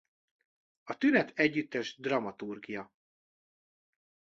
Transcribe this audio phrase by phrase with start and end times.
[0.83, 2.91] A Tünet Együttes dramaturgja.